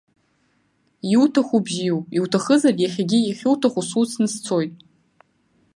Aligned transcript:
Иуҭаху 1.13 1.59
бзиоуп, 1.65 2.05
иуҭахызар 2.17 2.75
иахьагьы 2.77 3.19
иахьуҳәо 3.21 3.81
суцны 3.89 4.27
сцоит. 4.33 4.73